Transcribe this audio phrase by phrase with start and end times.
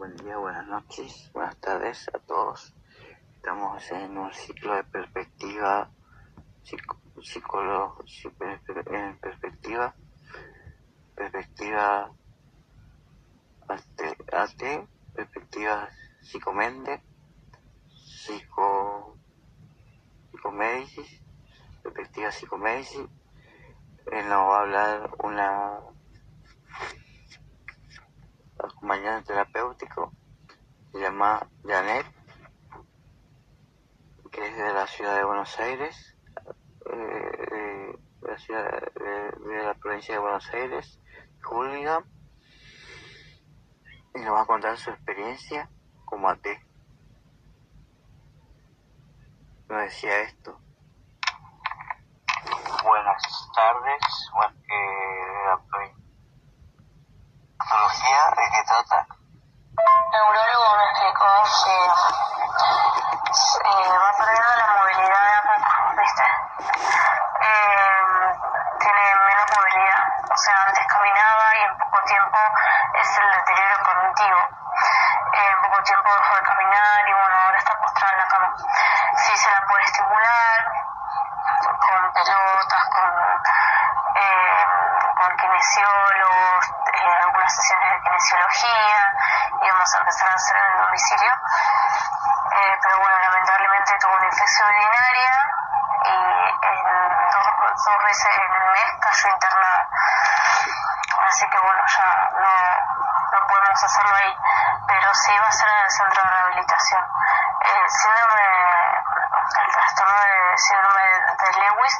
[0.00, 2.74] Buen día, buenas noches, buenas tardes a todos.
[3.36, 5.90] Estamos en un ciclo de perspectiva,
[7.20, 8.02] psicólogo,
[8.86, 9.94] en perspectiva,
[11.14, 12.10] perspectiva
[14.32, 15.90] ate, perspectiva
[16.22, 17.02] psicomente,
[17.90, 19.18] psico,
[20.30, 21.22] psicomédicis,
[21.82, 23.06] perspectiva psicomédicis.
[24.10, 25.78] Él nos va a hablar una
[28.90, 30.12] acompañante terapéutico,
[30.90, 32.06] se llama Janet,
[34.32, 36.16] que es de la ciudad de Buenos Aires,
[36.92, 40.98] eh, de, la ciudad de, la provincia de Buenos Aires,
[41.40, 42.04] Julia,
[44.16, 45.70] y nos va a contar su experiencia
[46.04, 46.44] como AT.
[49.68, 50.58] Nos decía esto.
[52.82, 55.99] Buenas tardes, bueno, eh, la provincia
[63.70, 66.24] eh, va perdiendo la movilidad de a poco, ¿viste?
[67.40, 68.00] Eh,
[68.80, 72.38] tiene menos movilidad, o sea, antes caminaba y en poco tiempo
[72.94, 74.40] es el deterioro cognitivo.
[75.32, 78.54] en poco tiempo dejó de caminar y bueno, ahora está postrada en la cama.
[79.16, 80.72] Sí se la puede estimular
[81.78, 83.10] con pelotas, con,
[84.16, 84.64] eh,
[85.16, 86.70] con kinesiólogos,
[87.22, 89.14] algunas sesiones de kinesiología,
[89.62, 91.32] íbamos a empezar a hacer en el domicilio,
[92.52, 95.32] eh, pero bueno, lamentablemente tuvo una infección urinaria
[96.04, 97.46] y en dos,
[97.84, 99.88] dos, veces en el mes cayó internada.
[101.26, 102.52] Así que bueno, ya no,
[103.32, 104.36] no podemos hacerlo ahí,
[104.86, 107.04] pero sí va a ser en el centro de rehabilitación.
[107.60, 108.46] El síndrome,
[109.60, 111.98] el trastorno de síndrome de Lewis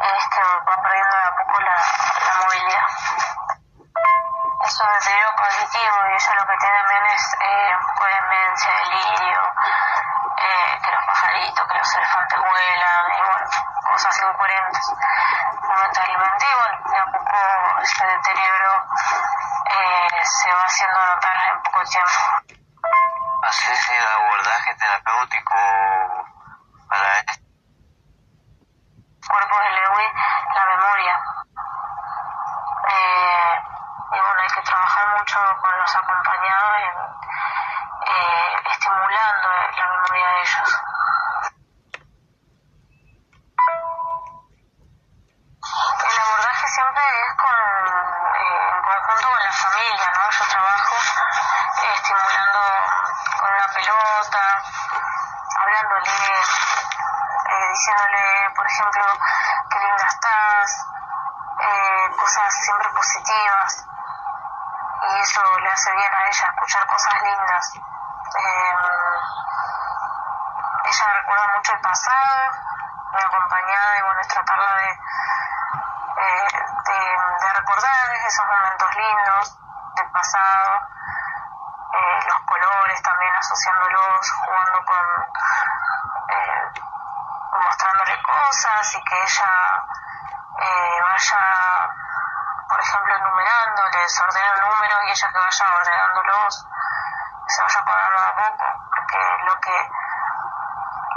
[0.00, 2.86] es que va perdiendo de a poco la, la movilidad
[4.64, 7.76] es un deterioro cognitivo y eso lo que tiene también es eh,
[8.30, 9.40] demencia, delirio,
[10.36, 13.46] eh, que los pajaritos, que los elefantes vuelan y bueno,
[13.90, 14.92] cosas incoherentes.
[15.62, 15.92] Y bueno,
[16.90, 18.86] de a poco ese deterioro
[19.66, 22.10] eh, se va haciendo notar en poco tiempo.
[23.42, 25.54] ¿Haces el abordaje terapéutico
[26.88, 27.42] para este?
[29.28, 30.12] Cuerpo de Lewis,
[30.54, 31.20] la memoria.
[32.88, 33.62] Eh,
[34.12, 37.12] y bueno, hay que trabajar mucho con los acompañados en
[38.04, 40.80] eh, estimulando la memoria de ellos.
[46.02, 47.56] El abordaje siempre es con,
[48.34, 50.30] eh, en conjunto con la familia, ¿no?
[50.30, 50.94] Yo trabajo
[51.82, 52.60] eh, estimulando
[53.40, 54.62] con una pelota,
[55.62, 56.10] hablándole,
[57.70, 59.04] diciéndole, por ejemplo,
[59.70, 60.86] qué linda estás,
[62.18, 63.86] cosas siempre positivas
[65.02, 67.74] y eso le hace bien a ella escuchar cosas lindas.
[67.74, 68.74] Eh,
[70.84, 72.50] ella recuerda mucho el pasado,
[73.12, 76.48] mi acompañada y bueno, es tratarla de, eh,
[76.86, 79.58] de, de, recordar esos momentos lindos
[79.96, 81.21] del pasado, eh,
[83.00, 85.06] también asociándolos, jugando con,
[86.28, 86.72] eh,
[87.64, 89.84] mostrándole cosas y que ella
[91.02, 91.88] vaya
[92.72, 96.66] por ejemplo, enumerando, le desordeno números y ella que vaya ordenándolos,
[97.46, 98.64] se vaya pagando a poco,
[98.96, 99.90] porque lo que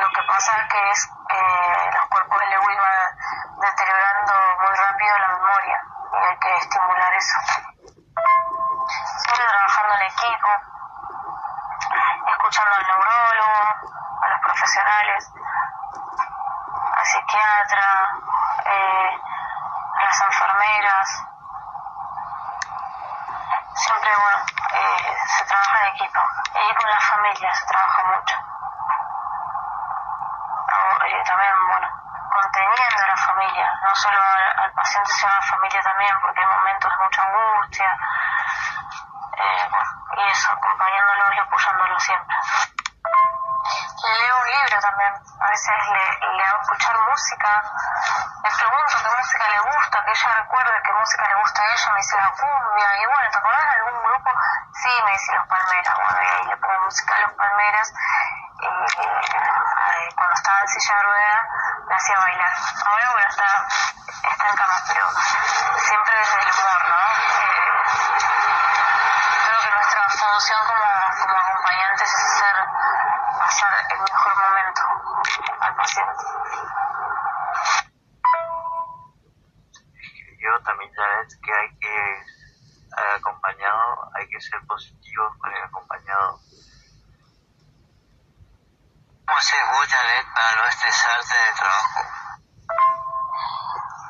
[0.00, 4.32] lo que pasa es que es eh, los cuerpos de Lewis van deteriorando
[4.62, 5.82] muy rápido la memoria
[6.12, 7.38] y hay que estimular eso.
[9.26, 10.48] Siempre trabajando en equipo,
[12.26, 13.90] escuchando al neurólogo,
[14.22, 15.32] a los profesionales,
[16.96, 18.10] al psiquiatra,
[18.66, 19.20] eh,
[19.96, 21.24] a las enfermeras,
[23.74, 24.38] siempre, bueno,
[24.72, 26.20] eh, se trabaja en equipo.
[26.54, 28.36] Y con la familia se trabaja mucho.
[31.06, 31.88] y también, bueno,
[32.30, 36.40] conteniendo a la familia, no solo al, al, paciente, sino a la familia también, porque
[36.40, 37.96] hay momentos de mucha angustia.
[40.20, 42.36] Y eso, acompañándolo y apoyándolo siempre.
[44.04, 47.62] Le leo un libro también, a veces le, le hago escuchar música,
[48.44, 51.92] le pregunto qué música le gusta, que ella recuerde qué música le gusta a ella,
[51.92, 54.30] me dice la cumbia, y bueno, ¿te acordás de algún grupo?
[54.74, 57.92] Sí, me dice Los Palmeras, bueno, y ahí le pongo música a Los Palmeras,
[58.60, 61.40] y eh, cuando estaba en silla de ruedas
[61.88, 62.52] me hacía bailar.
[62.84, 63.48] Ahora, bueno, está,
[64.30, 65.06] está en cama, pero
[65.80, 66.99] siempre desde el humor, ¿no?
[70.40, 70.84] Función como,
[71.20, 72.56] como acompañantes es hacer
[73.38, 74.82] pasar el mejor momento
[75.60, 76.24] al paciente.
[80.40, 82.24] Yo también sabes que hay que,
[83.16, 86.40] acompañado, hay que ser positivos con el acompañado.
[89.26, 92.00] ¿Cómo haces vos, Janet, para no estresarte de trabajo?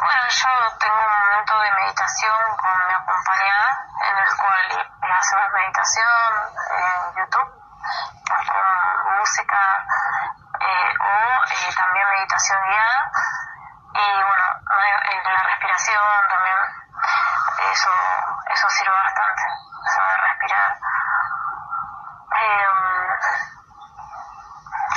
[0.00, 4.83] Bueno, yo tengo un momento de meditación con mi acompañada, en el cual
[5.24, 6.06] hacemos meditación
[6.76, 7.52] en YouTube,
[8.52, 9.86] con música
[10.60, 11.14] eh, o
[11.48, 13.10] eh, también meditación guiada.
[13.94, 14.44] Y bueno,
[15.24, 16.56] la respiración también,
[17.72, 17.90] eso,
[18.52, 19.42] eso sirve bastante,
[19.94, 20.76] saber respirar.
[22.36, 22.78] Em,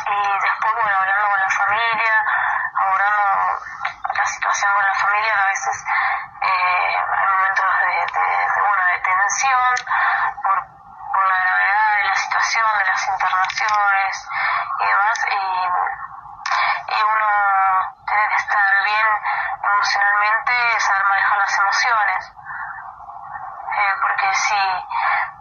[0.07, 2.23] y después, bueno, hablando con la familia,
[2.75, 3.23] abordando
[4.13, 5.85] la situación con la familia, a veces
[6.41, 8.27] eh, hay momentos de, de,
[8.59, 9.75] bueno, de tensión
[10.43, 10.57] por,
[11.13, 11.77] por la gravedad
[12.55, 14.29] de las internaciones
[14.79, 15.67] y demás, y,
[17.03, 17.27] uno
[18.07, 19.07] tiene que estar bien
[19.63, 22.33] emocionalmente, saber manejar las emociones.
[23.75, 24.85] Eh, porque si,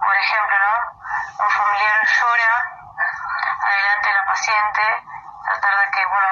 [0.04, 1.44] por ejemplo, ¿no?
[1.44, 2.70] un familiar llora
[3.62, 4.82] adelante de la paciente,
[5.46, 6.28] tratar de que, bueno,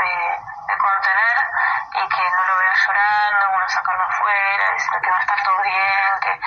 [0.00, 1.36] de, contener
[1.94, 5.62] y que no lo vea llorando, bueno, sacarlo afuera, diciendo que va a estar todo
[5.62, 6.40] bien, que,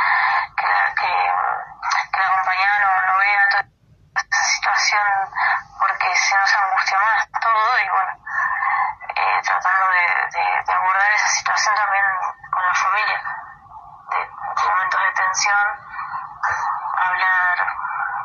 [0.95, 3.63] que la compañera no, no vea toda
[4.15, 5.07] esta situación
[5.79, 8.11] porque si no se angustia más todo y bueno,
[9.15, 12.05] eh, tratando de, de, de, abordar esa situación también
[12.51, 13.21] con la familia,
[14.11, 14.19] de,
[14.63, 15.67] momentos de tensión,
[17.03, 17.67] hablar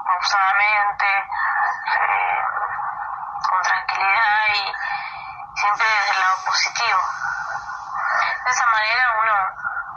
[0.06, 2.38] pausadamente, eh,
[3.48, 4.72] con tranquilidad y
[5.58, 7.00] siempre desde el lado positivo.
[8.44, 9.34] De esa manera uno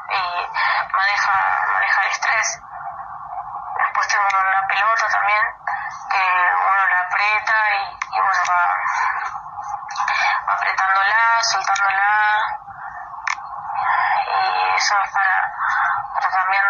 [0.09, 0.49] eh,
[0.97, 1.33] maneja,
[1.73, 2.61] maneja el estrés.
[3.77, 5.43] Después tengo una pelota también
[6.09, 8.65] que uno la aprieta y, y bueno, va
[10.53, 12.34] apretándola, soltándola.
[14.75, 15.53] Es para,
[16.13, 16.63] para también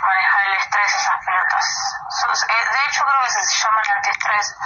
[0.00, 1.66] manejar el estrés, esas pelotas.
[2.48, 4.56] De hecho, creo que se llaman antiestrés.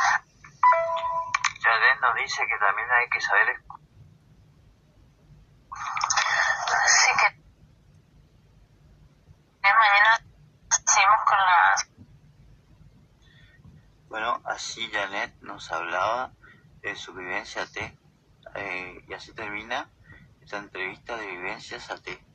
[1.63, 3.57] Janet nos dice que también hay que saber
[6.87, 7.47] Sí, que
[9.63, 10.21] mañana
[10.69, 11.89] seguimos con las...
[14.09, 16.33] Bueno, así Janet nos hablaba
[16.81, 17.99] de su vivencia T.
[18.55, 19.91] Eh, y así termina
[20.41, 22.26] esta entrevista de Vivencias AT.